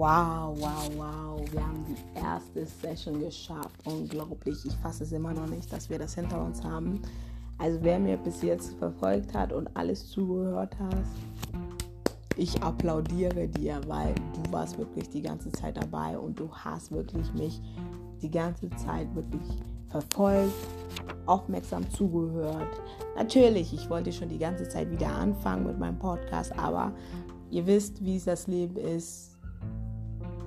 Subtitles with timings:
[0.00, 1.52] Wow, wow, wow.
[1.52, 3.78] Wir haben die erste Session geschafft.
[3.84, 4.64] Unglaublich.
[4.64, 7.02] Ich fasse es immer noch nicht, dass wir das hinter uns haben.
[7.58, 11.04] Also wer mir bis jetzt verfolgt hat und alles zugehört hat,
[12.38, 17.30] ich applaudiere dir, weil du warst wirklich die ganze Zeit dabei und du hast wirklich
[17.34, 17.60] mich
[18.22, 20.54] die ganze Zeit wirklich verfolgt,
[21.26, 22.80] aufmerksam zugehört.
[23.16, 26.94] Natürlich, ich wollte schon die ganze Zeit wieder anfangen mit meinem Podcast, aber
[27.50, 29.29] ihr wisst, wie es das Leben ist.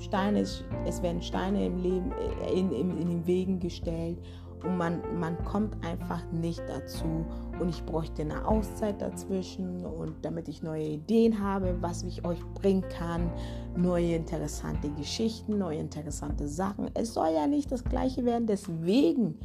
[0.03, 4.19] Steine, es werden Steine im Leben, äh, in, in, in den Wegen gestellt
[4.63, 7.25] und man, man kommt einfach nicht dazu.
[7.59, 12.39] Und ich bräuchte eine Auszeit dazwischen und damit ich neue Ideen habe, was ich euch
[12.55, 13.29] bringen kann,
[13.75, 16.89] neue interessante Geschichten, neue interessante Sachen.
[16.93, 19.37] Es soll ja nicht das gleiche werden, deswegen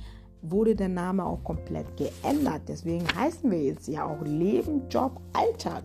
[0.42, 2.62] wurde der Name auch komplett geändert.
[2.68, 5.82] Deswegen heißen wir jetzt ja auch Leben, Job, Alltag.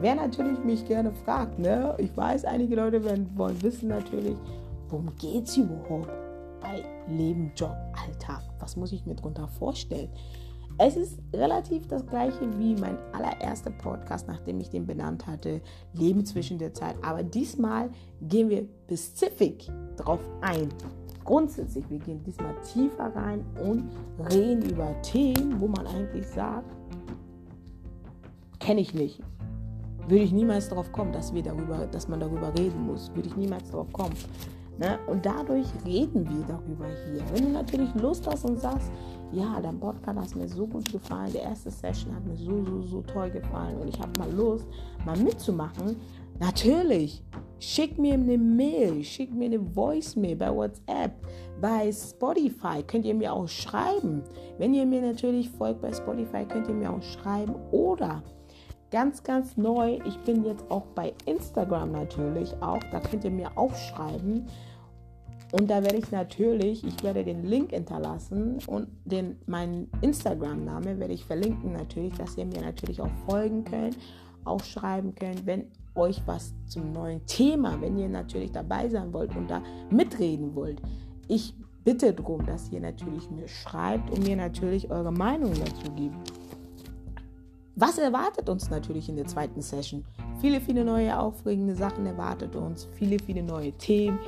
[0.00, 1.94] Wer natürlich mich gerne fragt, ne?
[1.98, 4.36] ich weiß, einige Leute werden, wollen wissen natürlich,
[4.88, 6.08] worum geht es überhaupt
[6.60, 7.76] bei Leben, Job,
[8.06, 8.42] Alltag?
[8.60, 10.10] Was muss ich mir darunter vorstellen?
[10.80, 15.60] Es ist relativ das gleiche wie mein allererster Podcast, nachdem ich den benannt hatte,
[15.92, 16.94] Leben zwischen der Zeit.
[17.02, 17.90] Aber diesmal
[18.22, 20.68] gehen wir spezifisch drauf ein.
[21.24, 23.90] Grundsätzlich, wir gehen diesmal tiefer rein und
[24.30, 26.70] reden über Themen, wo man eigentlich sagt,
[28.60, 29.20] kenne ich nicht.
[30.08, 33.14] Würde ich niemals darauf kommen, dass, wir darüber, dass man darüber reden muss.
[33.14, 34.14] Würde ich niemals darauf kommen.
[34.78, 34.98] Ne?
[35.06, 37.22] Und dadurch reden wir darüber hier.
[37.34, 38.90] Wenn du natürlich Lust hast und sagst,
[39.32, 42.82] ja, dein Podcast hat mir so gut gefallen, die erste Session hat mir so, so,
[42.82, 44.66] so toll gefallen und ich habe mal Lust,
[45.04, 45.96] mal mitzumachen,
[46.38, 47.22] natürlich,
[47.58, 51.12] schick mir eine Mail, schick mir eine Voice-Mail bei WhatsApp,
[51.60, 54.22] bei Spotify könnt ihr mir auch schreiben.
[54.58, 58.22] Wenn ihr mir natürlich folgt bei Spotify, könnt ihr mir auch schreiben oder
[58.90, 63.50] ganz, ganz neu, ich bin jetzt auch bei Instagram natürlich auch, da könnt ihr mir
[63.56, 64.46] auch schreiben.
[65.50, 71.14] Und da werde ich natürlich, ich werde den Link hinterlassen und den, meinen Instagram-Name werde
[71.14, 73.96] ich verlinken natürlich, dass ihr mir natürlich auch folgen könnt,
[74.44, 79.34] auch schreiben könnt, wenn euch was zum neuen Thema, wenn ihr natürlich dabei sein wollt
[79.36, 80.82] und da mitreden wollt.
[81.28, 86.37] Ich bitte darum, dass ihr natürlich mir schreibt und mir natürlich eure Meinung dazu gibt.
[87.80, 90.04] Was erwartet uns natürlich in der zweiten Session?
[90.40, 94.18] Viele, viele neue aufregende Sachen erwartet uns, viele, viele neue Themen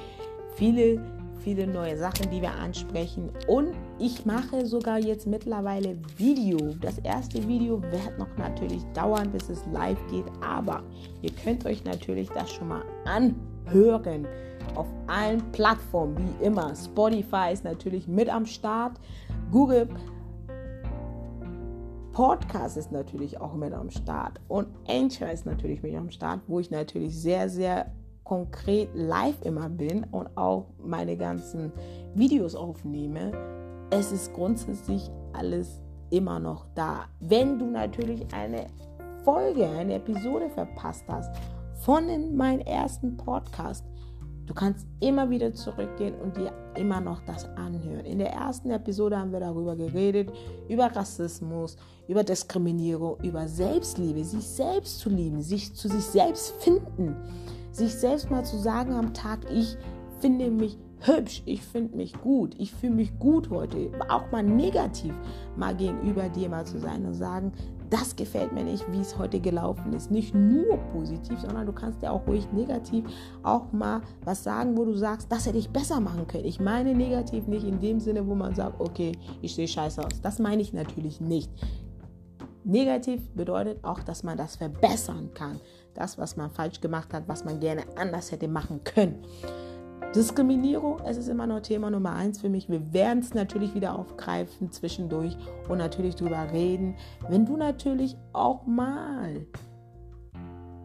[0.61, 1.01] viele,
[1.43, 3.31] viele neue Sachen, die wir ansprechen.
[3.47, 6.59] Und ich mache sogar jetzt mittlerweile Video.
[6.81, 10.27] Das erste Video wird noch natürlich dauern, bis es live geht.
[10.43, 10.83] Aber
[11.23, 14.27] ihr könnt euch natürlich das schon mal anhören.
[14.75, 16.75] Auf allen Plattformen, wie immer.
[16.77, 19.01] Spotify ist natürlich mit am Start.
[19.51, 19.89] Google
[22.21, 26.61] Podcast ist natürlich auch mit am Start und Anchor ist natürlich mit am Start, wo
[26.61, 27.91] ich natürlich sehr, sehr
[28.25, 31.73] konkret live immer bin und auch meine ganzen
[32.15, 33.33] Videos aufnehme,
[33.89, 37.07] es ist grundsätzlich alles immer noch da.
[37.21, 38.67] Wenn du natürlich eine
[39.25, 41.35] Folge, eine Episode verpasst hast
[41.87, 43.87] von meinem ersten Podcast,
[44.51, 48.05] du kannst immer wieder zurückgehen und dir immer noch das anhören.
[48.05, 50.31] In der ersten Episode haben wir darüber geredet,
[50.69, 51.77] über Rassismus,
[52.09, 57.17] über Diskriminierung, über Selbstliebe, sich selbst zu lieben, sich zu sich selbst finden
[57.73, 59.77] sich selbst mal zu sagen am Tag, ich
[60.21, 65.15] finde mich hübsch, ich finde mich gut, ich fühle mich gut heute, auch mal negativ
[65.57, 67.53] mal gegenüber dir mal zu sein und sagen,
[67.91, 70.11] das gefällt mir nicht, wie es heute gelaufen ist.
[70.11, 73.05] Nicht nur positiv, sondern du kannst ja auch ruhig negativ
[73.43, 76.45] auch mal was sagen, wo du sagst, das hätte ich besser machen können.
[76.45, 79.13] Ich meine negativ nicht in dem Sinne, wo man sagt, okay,
[79.43, 80.21] ich sehe scheiße aus.
[80.23, 81.51] Das meine ich natürlich nicht.
[82.65, 85.61] Negativ bedeutet auch, dass man das verbessern kann
[85.95, 89.25] das, was man falsch gemacht hat, was man gerne anders hätte machen können.
[90.15, 92.69] Diskriminierung, es ist immer noch Thema Nummer eins für mich.
[92.69, 95.37] Wir werden es natürlich wieder aufgreifen zwischendurch
[95.69, 96.97] und natürlich drüber reden.
[97.29, 99.47] Wenn du natürlich auch mal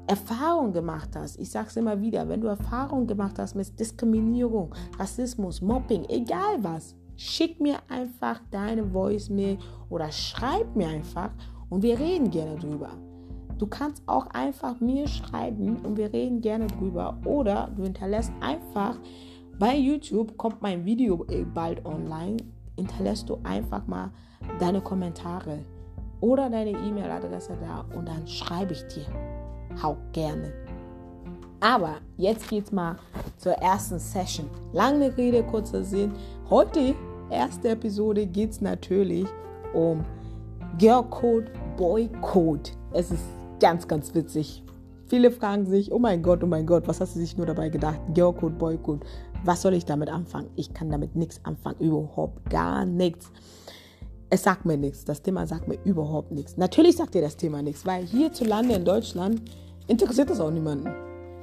[0.06, 4.75] Erfahrung gemacht hast, ich sage es immer wieder, wenn du Erfahrung gemacht hast mit Diskriminierung,
[5.00, 9.57] Rassismus, Mobbing, egal was, schick mir einfach deine Voice-Mail
[9.89, 11.31] oder schreib mir einfach
[11.69, 12.92] und wir reden gerne drüber.
[13.57, 17.18] Du kannst auch einfach mir schreiben und wir reden gerne drüber.
[17.25, 18.98] Oder du hinterlässt einfach
[19.57, 22.38] bei YouTube, kommt mein Video bald online,
[22.78, 24.12] hinterlässt du einfach mal
[24.60, 25.60] deine Kommentare
[26.19, 29.06] oder deine E-Mail-Adresse da und dann schreibe ich dir.
[29.81, 30.51] Hau gerne.
[31.62, 32.98] Aber jetzt geht's mal
[33.38, 34.50] zur ersten Session.
[34.74, 36.12] Lange Rede, kurzer Sinn.
[36.50, 36.94] Heute,
[37.30, 39.28] erste Episode, geht es natürlich
[39.74, 40.04] um
[40.78, 42.69] Girl Code, Boy Code.
[42.92, 43.24] Es ist
[43.60, 44.63] ganz, ganz witzig.
[45.07, 47.69] Viele fragen sich, oh mein Gott, oh mein Gott, was hast du sich nur dabei
[47.69, 48.00] gedacht?
[48.13, 49.06] Girlcode, Boycode.
[49.44, 50.50] Was soll ich damit anfangen?
[50.56, 53.31] Ich kann damit nichts anfangen, überhaupt gar nichts.
[54.31, 55.06] Es sagt mir nichts.
[55.06, 56.57] Das Thema sagt mir überhaupt nichts.
[56.57, 59.42] Natürlich sagt dir das Thema nichts, weil hierzulande in Deutschland
[59.88, 60.90] interessiert das auch niemanden.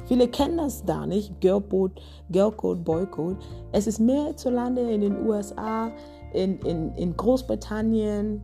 [0.06, 1.40] Viele kennen das da nicht.
[1.40, 2.00] Girlcode,
[2.30, 3.36] Girlcode, Boycode.
[3.70, 5.92] Es ist mehr hierzulande in den USA,
[6.32, 8.42] in, in, in Großbritannien,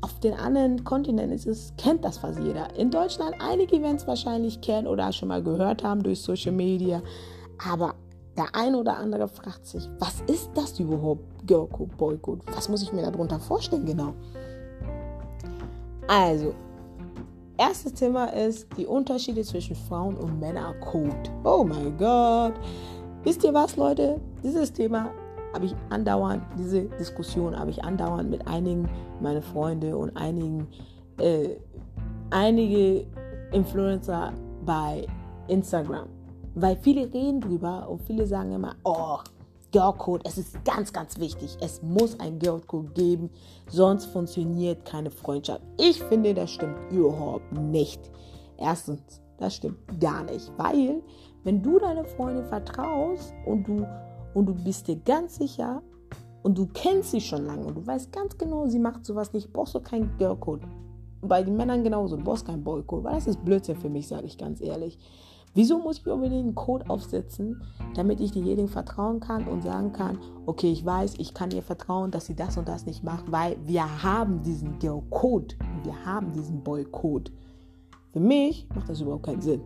[0.00, 2.74] auf den anderen Kontinenten ist es, kennt das fast jeder.
[2.76, 7.02] In Deutschland einige Events wahrscheinlich kennen oder schon mal gehört haben durch Social Media.
[7.66, 7.94] Aber
[8.36, 12.42] der eine oder andere fragt sich, was ist das überhaupt, Boycode?
[12.54, 14.14] Was muss ich mir darunter vorstellen genau?
[16.06, 16.54] Also,
[17.56, 21.30] erstes Thema ist die Unterschiede zwischen Frauen- und Männercode.
[21.42, 22.54] Oh mein Gott.
[23.24, 24.20] Wisst ihr was, Leute?
[24.44, 25.10] Dieses Thema
[25.58, 28.88] habe ich andauernd, diese Diskussion habe ich andauernd mit einigen
[29.20, 30.68] meiner Freunde und einigen,
[31.18, 31.56] äh,
[32.30, 33.04] einige
[33.50, 34.32] Influencer
[34.64, 35.04] bei
[35.48, 36.10] Instagram.
[36.54, 39.18] Weil viele reden drüber und viele sagen immer, oh,
[39.72, 41.56] Girlcode, es ist ganz, ganz wichtig.
[41.60, 43.28] Es muss ein Girlcode geben,
[43.68, 45.62] sonst funktioniert keine Freundschaft.
[45.76, 48.00] Ich finde, das stimmt überhaupt nicht.
[48.58, 49.00] Erstens,
[49.38, 51.02] das stimmt gar nicht, weil
[51.42, 53.84] wenn du deine Freundin vertraust und du
[54.38, 55.82] und du bist dir ganz sicher
[56.42, 59.52] und du kennst sie schon lange und du weißt ganz genau, sie macht sowas nicht,
[59.52, 60.62] brauchst du keinen Girlcode.
[61.20, 64.26] Bei den Männern genauso, du brauchst keinen Boycode, weil das ist Blödsinn für mich, sage
[64.26, 64.96] ich ganz ehrlich.
[65.54, 67.60] Wieso muss ich unbedingt einen Code aufsetzen,
[67.96, 72.12] damit ich demjenigen vertrauen kann und sagen kann, okay, ich weiß, ich kann ihr vertrauen,
[72.12, 76.62] dass sie das und das nicht macht, weil wir haben diesen Girl-Code, wir haben diesen
[76.62, 77.32] Boy-Code.
[78.12, 79.62] Für mich macht das überhaupt keinen Sinn.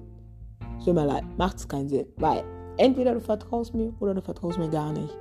[0.82, 2.42] Tut mir leid, macht es keinen Sinn, weil
[2.76, 5.16] Entweder du vertraust mir oder du vertraust mir gar nicht.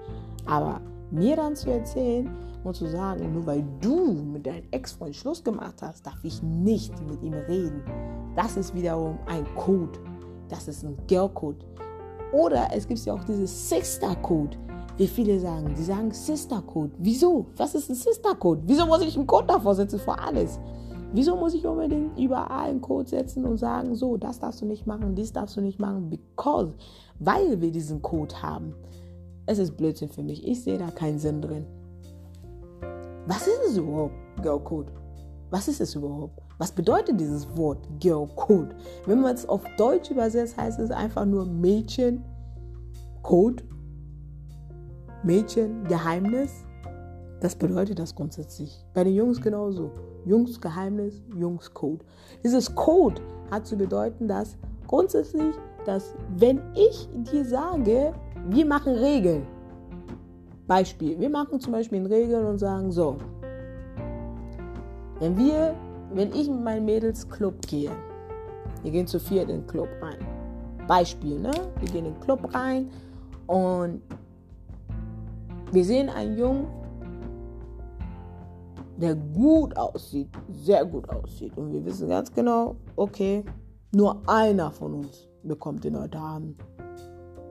[0.45, 0.81] Aber
[1.11, 2.29] mir dann zu erzählen
[2.63, 6.93] und zu sagen, nur weil du mit deinem Ex-Freund Schluss gemacht hast, darf ich nicht
[7.09, 7.83] mit ihm reden.
[8.35, 9.99] Das ist wiederum ein Code.
[10.49, 11.65] Das ist ein Girl-Code.
[12.33, 14.57] Oder es gibt ja auch dieses Sister-Code.
[14.97, 16.91] Wie viele sagen, die sagen Sister-Code.
[16.97, 17.47] Wieso?
[17.57, 18.61] Was ist ein Sister-Code?
[18.65, 20.59] Wieso muss ich einen Code davor setzen vor alles?
[21.13, 24.87] Wieso muss ich unbedingt überall einen Code setzen und sagen, so, das darfst du nicht
[24.87, 26.09] machen, dies darfst du nicht machen?
[26.09, 26.73] Because,
[27.19, 28.73] weil wir diesen Code haben.
[29.45, 30.47] Es ist Blödsinn für mich.
[30.47, 31.65] Ich sehe da keinen Sinn drin.
[33.27, 34.91] Was ist es überhaupt, Girl Code?
[35.49, 36.41] Was ist es überhaupt?
[36.57, 38.73] Was bedeutet dieses Wort Girl Code?
[39.05, 42.23] Wenn man es auf Deutsch übersetzt, heißt es einfach nur Mädchen
[43.21, 43.63] Code.
[45.23, 46.63] Mädchen Geheimnis.
[47.41, 48.85] Das bedeutet das grundsätzlich.
[48.93, 49.91] Bei den Jungs genauso.
[50.25, 52.03] Jungs Geheimnis, Jungs Code.
[52.43, 54.57] Dieses Code hat zu bedeuten, dass
[54.87, 58.13] grundsätzlich, dass wenn ich dir sage,
[58.49, 59.45] wir machen Regeln.
[60.67, 63.17] Beispiel, wir machen zum Beispiel eine Regel und sagen so,
[65.19, 65.75] wenn wir,
[66.13, 67.91] wenn ich mit meinen Mädels Club gehe,
[68.83, 70.17] wir gehen zu viert in den Club rein.
[70.87, 71.51] Beispiel, ne?
[71.79, 72.89] Wir gehen in den Club rein
[73.47, 74.01] und
[75.71, 76.67] wir sehen einen Jungen,
[79.01, 81.57] der gut aussieht, sehr gut aussieht.
[81.57, 83.43] Und wir wissen ganz genau, okay,
[83.93, 86.59] nur einer von uns bekommt den heute Abend.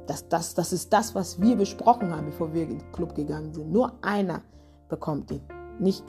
[0.07, 3.53] Das, das, das ist das, was wir besprochen haben, bevor wir in den Club gegangen
[3.53, 3.71] sind.
[3.71, 4.43] Nur einer
[4.89, 5.43] bekommt ihn.
[5.79, 6.05] Nicht,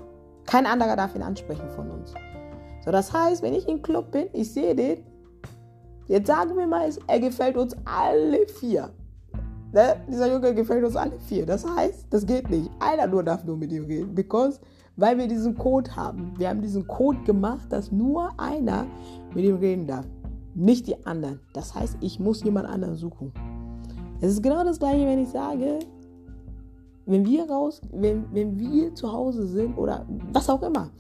[0.46, 2.14] kein anderer darf ihn ansprechen von uns.
[2.84, 5.04] So, das heißt, wenn ich im Club bin, ich sehe den,
[6.08, 8.90] jetzt sagen wir mal, er gefällt uns alle vier.
[9.72, 9.96] Ne?
[10.10, 11.46] Dieser Junge gefällt uns alle vier.
[11.46, 12.70] Das heißt, das geht nicht.
[12.80, 14.14] Einer nur darf nur mit ihm reden.
[14.14, 14.60] Because
[15.02, 16.32] weil wir diesen Code haben.
[16.38, 18.86] Wir haben diesen Code gemacht, dass nur einer
[19.34, 20.06] mit ihm reden darf,
[20.54, 21.40] nicht die anderen.
[21.54, 23.34] Das heißt, ich muss jemand anderen suchen.
[24.22, 25.80] Es ist genau das gleiche, wenn ich sage,
[27.08, 30.92] wenn wir raus, wenn, wenn wir zu Hause sind oder was auch immer,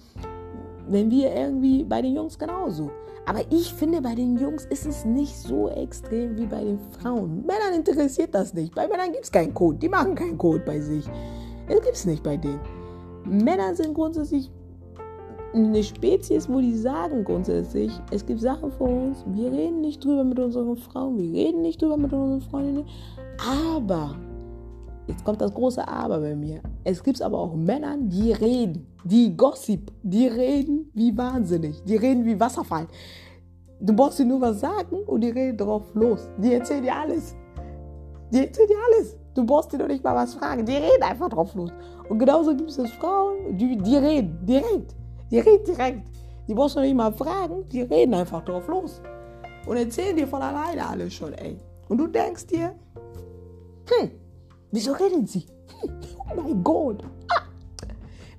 [0.89, 2.89] wenn wir irgendwie bei den Jungs genauso.
[3.27, 7.45] Aber ich finde, bei den Jungs ist es nicht so extrem wie bei den Frauen.
[7.45, 8.73] Männern interessiert das nicht.
[8.73, 9.77] Bei Männern gibt es keinen Code.
[9.77, 11.05] Die machen keinen Code bei sich.
[11.67, 12.80] Das gibt es nicht bei denen.
[13.25, 14.51] Männer sind grundsätzlich
[15.53, 20.23] eine Spezies, wo die sagen grundsätzlich, es gibt Sachen von uns, wir reden nicht drüber
[20.23, 22.85] mit unseren Frauen, wir reden nicht drüber mit unseren Freundinnen,
[23.37, 24.15] aber,
[25.07, 29.35] jetzt kommt das große Aber bei mir, es gibt aber auch Männer, die reden, die
[29.35, 32.87] Gossip, die reden wie wahnsinnig, die reden wie Wasserfall.
[33.81, 36.29] Du brauchst dir nur was sagen und die reden drauf los.
[36.37, 37.35] Die erzählen dir alles.
[38.31, 39.17] Die erzählen dir alles.
[39.33, 40.65] Du brauchst dir doch nicht mal was fragen.
[40.65, 41.71] Die reden einfach drauf los.
[42.09, 44.95] Und genauso gibt es Frauen, die, die reden direkt.
[45.29, 46.07] Die reden direkt.
[46.47, 47.67] Die brauchst du nicht mal fragen.
[47.69, 49.01] Die reden einfach drauf los.
[49.65, 51.57] Und erzählen dir von alleine alles schon, ey.
[51.87, 52.75] Und du denkst dir,
[53.89, 54.11] hm,
[54.71, 55.45] wieso reden sie?
[55.83, 57.03] oh mein Gott.
[57.33, 57.50] Ah.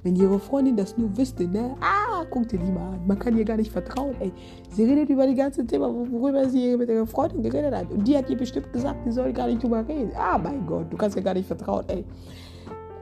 [0.02, 1.76] Wenn ihre Freundin das nur wüsste, ne?
[1.80, 3.06] Ah, guck dir die mal an.
[3.06, 4.32] Man kann ihr gar nicht vertrauen, ey.
[4.70, 7.90] Sie redet über die ganze Thema, worüber sie mit ihrer Freundin geredet hat.
[7.90, 10.10] Und die hat ihr bestimmt gesagt, sie soll gar nicht drüber reden.
[10.16, 12.04] Ah, mein Gott, du kannst ja gar nicht vertrauen, ey.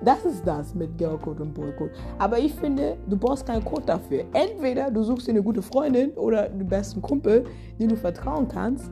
[0.02, 1.90] Das ist das mit Girlcode und Boycode.
[2.18, 4.24] Aber ich finde, du brauchst keinen Code dafür.
[4.32, 7.44] Entweder du suchst dir eine gute Freundin oder den besten Kumpel,
[7.78, 8.90] den du vertrauen kannst,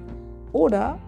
[0.52, 0.98] oder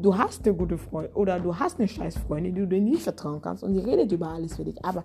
[0.00, 3.02] du hast eine gute Freundin oder du hast eine scheiß Freundin, die du dir nicht
[3.02, 4.84] vertrauen kannst und die redet über alles für dich.
[4.84, 5.04] Aber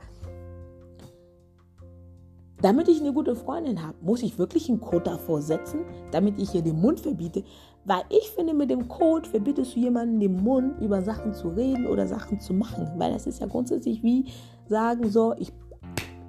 [2.61, 6.53] damit ich eine gute Freundin habe, muss ich wirklich einen Code davor setzen, damit ich
[6.53, 7.43] ihr den Mund verbiete.
[7.85, 11.87] Weil ich finde, mit dem Code verbietest du jemanden den Mund, über Sachen zu reden
[11.87, 12.87] oder Sachen zu machen.
[12.97, 14.25] Weil das ist ja grundsätzlich wie
[14.67, 15.51] sagen, so, ich,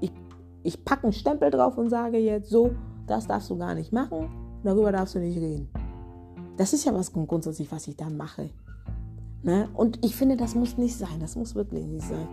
[0.00, 0.10] ich,
[0.62, 2.72] ich packe einen Stempel drauf und sage jetzt so,
[3.06, 4.30] das darfst du gar nicht machen,
[4.64, 5.68] darüber darfst du nicht reden.
[6.56, 8.50] Das ist ja was grundsätzlich, was ich dann mache.
[9.42, 9.68] Ne?
[9.74, 11.18] Und ich finde, das muss nicht sein.
[11.20, 12.28] Das muss wirklich nicht sein.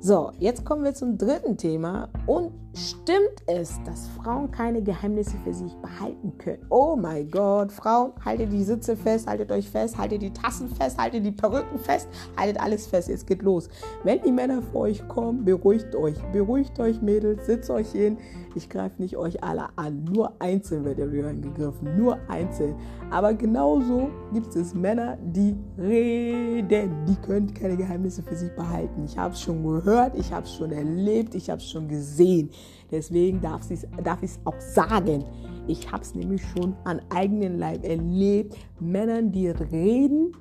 [0.00, 2.08] So, jetzt kommen wir zum dritten Thema.
[2.26, 6.64] Und stimmt es, dass Frauen keine Geheimnisse für sich behalten können?
[6.70, 10.98] Oh mein Gott, Frauen, haltet die Sitze fest, haltet euch fest, haltet die Tassen fest,
[10.98, 13.08] haltet die Perücken fest, haltet alles fest.
[13.08, 13.68] Jetzt geht los.
[14.04, 16.16] Wenn die Männer vor euch kommen, beruhigt euch.
[16.32, 18.18] Beruhigt euch, Mädels, sitzt euch hin.
[18.54, 20.04] Ich greife nicht euch alle an.
[20.04, 21.96] Nur einzeln wird ihr angegriffen.
[21.96, 22.74] Nur einzeln.
[23.10, 27.04] Aber genauso gibt es Männer, die reden.
[27.06, 29.04] Die können keine Geheimnisse für sich behalten.
[29.04, 32.50] Ich habe es schon gehört, ich habe es schon erlebt, ich habe es schon gesehen.
[32.90, 33.82] Deswegen darf ich
[34.22, 35.24] es auch sagen.
[35.66, 38.56] Ich habe es nämlich schon an eigenen Leib erlebt.
[38.78, 40.32] Männern, die reden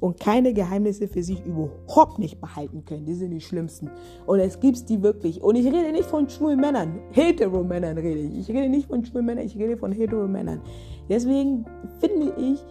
[0.00, 3.04] und keine Geheimnisse für sich überhaupt nicht behalten können.
[3.04, 3.90] Die sind die schlimmsten.
[4.26, 5.42] Und es gibt die wirklich.
[5.42, 7.00] Und ich rede nicht von schwulen Männern.
[7.12, 8.38] Hetero-Männern rede ich.
[8.38, 10.60] Ich rede nicht von schwulen Männern, ich rede von Hetero-Männern.
[11.08, 11.66] Deswegen
[11.98, 12.64] finde ich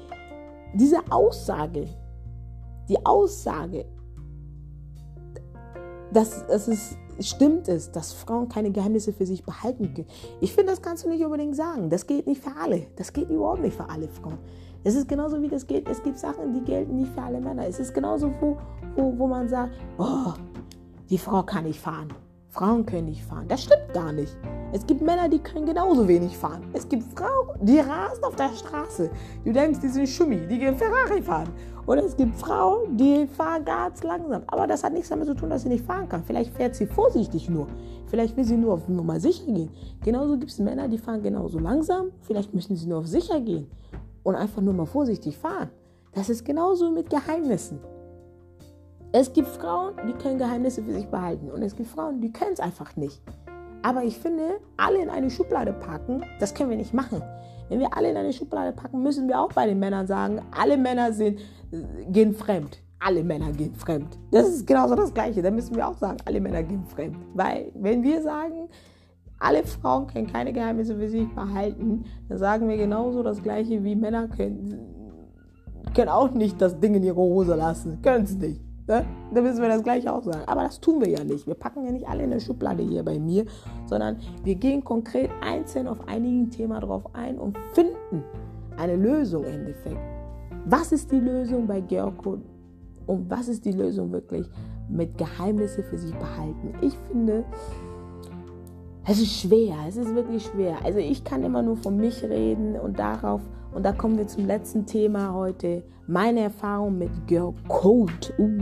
[0.73, 1.87] diese Aussage,
[2.87, 3.85] die Aussage,
[6.11, 10.07] dass, dass es stimmt es, dass Frauen keine Geheimnisse für sich behalten können.
[10.41, 11.89] Ich finde, das kannst du nicht unbedingt sagen.
[11.89, 12.87] Das geht nicht für alle.
[12.95, 14.37] Das geht überhaupt nicht für alle Frauen.
[14.83, 15.89] Es ist genauso wie das geht.
[15.89, 17.67] Es gibt Sachen, die gelten nicht für alle Männer.
[17.67, 18.57] Es ist genauso, wo,
[18.95, 20.33] wo, wo man sagt, oh,
[21.09, 22.13] die Frau kann nicht fahren.
[22.51, 23.47] Frauen können nicht fahren.
[23.47, 24.35] Das stimmt gar nicht.
[24.71, 26.63] Es gibt Männer, die können genauso wenig fahren.
[26.73, 29.09] Es gibt Frauen, die rasen auf der Straße.
[29.45, 31.49] Du denkst, die sind Schummi, die gehen Ferrari fahren.
[31.85, 34.43] Oder es gibt Frauen, die fahren ganz langsam.
[34.47, 36.23] Aber das hat nichts damit zu tun, dass sie nicht fahren kann.
[36.23, 37.67] Vielleicht fährt sie vorsichtig nur.
[38.07, 39.69] Vielleicht will sie nur auf Nummer sicher gehen.
[40.03, 42.11] Genauso gibt es Männer, die fahren genauso langsam.
[42.21, 43.67] Vielleicht müssen sie nur auf sicher gehen
[44.23, 45.69] und einfach nur mal vorsichtig fahren.
[46.13, 47.79] Das ist genauso mit Geheimnissen.
[49.11, 52.53] Es gibt Frauen, die können Geheimnisse für sich behalten und es gibt Frauen, die können
[52.53, 53.19] es einfach nicht.
[53.81, 57.23] Aber ich finde, alle in eine Schublade packen, das können wir nicht machen.
[57.69, 60.77] Wenn wir alle in eine Schublade packen, müssen wir auch bei den Männern sagen, alle
[60.77, 61.39] Männer sind,
[62.09, 62.83] gehen fremd.
[62.99, 64.19] Alle Männer gehen fremd.
[64.29, 65.41] Das ist genauso das Gleiche.
[65.41, 67.17] Da müssen wir auch sagen, alle Männer gehen fremd.
[67.33, 68.69] Weil wenn wir sagen,
[69.39, 72.05] alle Frauen können keine Geheimnisse für sich behalten.
[72.27, 74.79] Dann sagen wir genauso das Gleiche wie Männer können,
[75.95, 78.01] können auch nicht das Ding in ihre Hose lassen.
[78.03, 78.68] Können es nicht.
[78.89, 79.05] Ne?
[79.31, 80.41] Da müssen wir das Gleiche auch sagen.
[80.47, 81.45] Aber das tun wir ja nicht.
[81.45, 83.45] Wir packen ja nicht alle in eine Schublade hier bei mir,
[83.85, 88.23] sondern wir gehen konkret einzeln auf einigen Themen drauf ein und finden
[88.77, 89.99] eine Lösung im Endeffekt.
[90.65, 94.49] Was ist die Lösung bei Georg und was ist die Lösung wirklich
[94.89, 96.73] mit Geheimnisse für sich behalten?
[96.81, 97.43] Ich finde,
[99.05, 100.77] es ist schwer, es ist wirklich schwer.
[100.83, 103.41] Also ich kann immer nur von mich reden und darauf,
[103.73, 108.33] und da kommen wir zum letzten Thema heute, meine Erfahrung mit Girl Code.
[108.37, 108.57] Uh.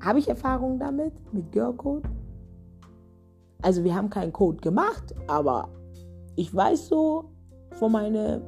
[0.00, 2.08] Habe ich Erfahrung damit, mit Girl Code?
[3.62, 5.68] Also wir haben keinen Code gemacht, aber
[6.36, 7.30] ich weiß so
[7.72, 8.40] von meiner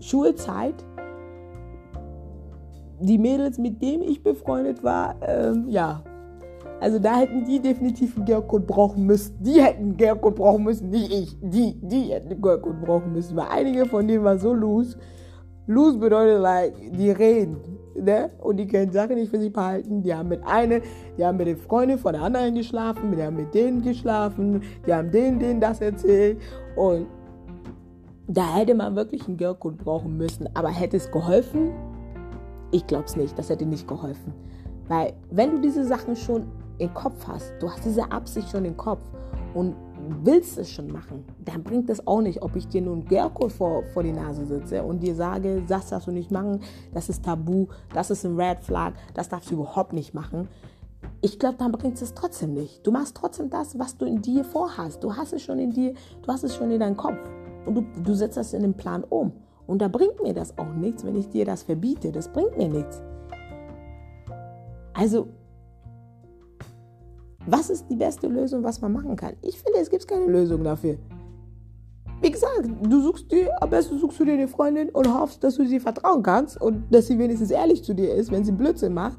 [0.00, 0.84] Schulzeit,
[3.00, 6.02] die Mädels, mit denen ich befreundet war, ähm, ja,
[6.80, 9.36] also da hätten die definitiv einen Geocode brauchen müssen.
[9.42, 11.36] Die hätten einen Geocode brauchen müssen, nicht ich.
[11.42, 13.36] Die, die hätten einen Geocode brauchen müssen.
[13.36, 14.96] Weil einige von denen waren so loose.
[15.66, 17.58] Loose bedeutet, like, die reden.
[17.94, 18.30] Ne?
[18.40, 20.02] Und die können Sachen nicht für sich behalten.
[20.02, 20.80] Die haben mit einer,
[21.18, 24.94] die haben mit den Freunden von der anderen geschlafen, die haben mit denen geschlafen, die
[24.94, 26.38] haben denen, denen das erzählt.
[26.76, 27.06] Und
[28.26, 30.48] da hätte man wirklich einen Geocode brauchen müssen.
[30.54, 31.72] Aber hätte es geholfen?
[32.70, 33.38] Ich glaube es nicht.
[33.38, 34.32] Das hätte nicht geholfen.
[34.88, 36.46] Weil wenn du diese Sachen schon
[36.80, 39.02] im Kopf hast, du hast diese Absicht schon im Kopf
[39.54, 39.74] und
[40.22, 43.84] willst es schon machen, dann bringt es auch nicht, ob ich dir nun Gerko vor,
[43.92, 46.60] vor die Nase sitze und dir sage, das darfst du nicht machen,
[46.92, 50.48] das ist tabu, das ist ein Red Flag, das darfst du überhaupt nicht machen.
[51.20, 52.86] Ich glaube, dann bringt es trotzdem nicht.
[52.86, 55.04] Du machst trotzdem das, was du in dir vorhast.
[55.04, 57.18] Du hast es schon in dir, du hast es schon in deinem Kopf
[57.66, 59.32] und du, du setzt das in den Plan um.
[59.66, 62.10] Und da bringt mir das auch nichts, wenn ich dir das verbiete.
[62.10, 63.02] Das bringt mir nichts.
[64.94, 65.28] Also
[67.46, 69.34] Was ist die beste Lösung, was man machen kann?
[69.40, 70.96] Ich finde, es gibt keine Lösung dafür.
[72.20, 75.54] Wie gesagt, du suchst dir, am besten suchst du dir eine Freundin und hoffst, dass
[75.54, 78.92] du sie vertrauen kannst und dass sie wenigstens ehrlich zu dir ist, wenn sie Blödsinn
[78.92, 79.16] macht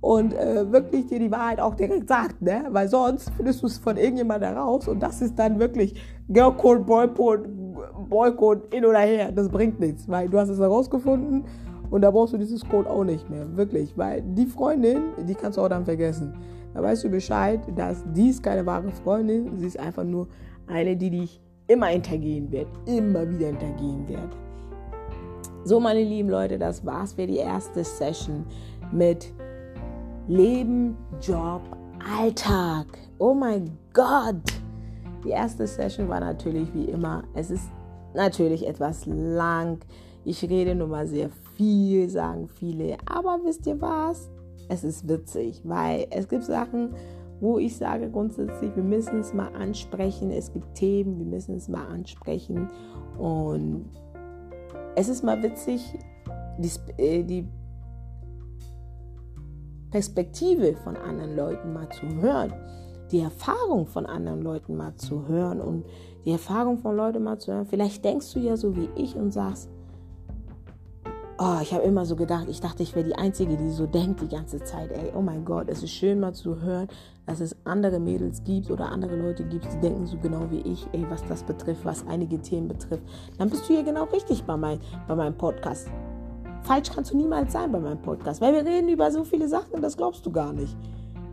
[0.00, 2.64] und äh, wirklich dir die Wahrheit auch direkt sagt, ne?
[2.70, 5.94] Weil sonst findest du es von irgendjemandem heraus und das ist dann wirklich
[6.28, 7.48] Girlcode, Boycode,
[8.08, 9.30] Boycode, hin oder her.
[9.30, 11.44] Das bringt nichts, weil du hast es herausgefunden
[11.90, 15.56] und da brauchst du dieses Code auch nicht mehr, wirklich, weil die Freundin, die kannst
[15.56, 16.34] du auch dann vergessen.
[16.74, 20.28] Da weißt du Bescheid, dass dies keine wahre Freundin, sie ist einfach nur
[20.66, 24.36] eine, die dich immer hintergehen wird, immer wieder hintergehen wird.
[25.64, 28.44] So, meine lieben Leute, das war's für die erste Session
[28.92, 29.32] mit
[30.26, 31.62] Leben, Job,
[32.18, 32.86] Alltag.
[33.18, 34.42] Oh mein Gott!
[35.24, 37.68] Die erste Session war natürlich wie immer, es ist
[38.14, 39.80] natürlich etwas lang.
[40.24, 42.96] Ich rede nun mal sehr viel, sagen viele.
[43.06, 44.30] Aber wisst ihr was?
[44.70, 46.94] Es ist witzig, weil es gibt Sachen,
[47.40, 50.30] wo ich sage grundsätzlich, wir müssen es mal ansprechen.
[50.30, 52.70] Es gibt Themen, wir müssen es mal ansprechen.
[53.18, 53.90] Und
[54.94, 55.98] es ist mal witzig,
[56.58, 56.70] die,
[57.02, 57.48] äh, die
[59.90, 62.52] Perspektive von anderen Leuten mal zu hören,
[63.10, 65.84] die Erfahrung von anderen Leuten mal zu hören und
[66.24, 67.66] die Erfahrung von Leuten mal zu hören.
[67.66, 69.68] Vielleicht denkst du ja so wie ich und sagst,
[71.42, 74.20] Oh, ich habe immer so gedacht, ich dachte, ich wäre die Einzige, die so denkt
[74.20, 74.92] die ganze Zeit.
[74.92, 76.86] Ey, oh mein Gott, es ist schön mal zu hören,
[77.24, 80.86] dass es andere Mädels gibt oder andere Leute gibt, die denken so genau wie ich,
[80.92, 83.04] ey, was das betrifft, was einige Themen betrifft.
[83.38, 85.88] Dann bist du hier genau richtig bei, mein, bei meinem Podcast.
[86.60, 89.80] Falsch kannst du niemals sein bei meinem Podcast, weil wir reden über so viele Sachen,
[89.80, 90.76] das glaubst du gar nicht.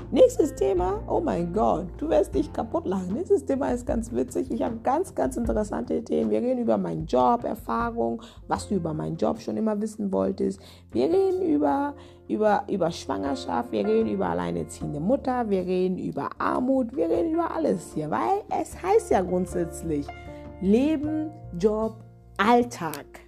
[0.09, 3.13] Nächstes Thema, oh mein Gott, du wirst dich kaputt lachen.
[3.13, 4.49] Nächstes Thema ist ganz witzig.
[4.49, 6.31] Ich habe ganz, ganz interessante Themen.
[6.31, 10.61] Wir reden über meinen Job, Erfahrung, was du über meinen Job schon immer wissen wolltest.
[10.93, 11.93] Wir reden über,
[12.29, 17.51] über, über Schwangerschaft, wir reden über alleinerziehende Mutter, wir reden über Armut, wir reden über
[17.51, 20.07] alles hier, weil es heißt ja grundsätzlich
[20.61, 21.97] Leben, Job,
[22.37, 23.26] Alltag.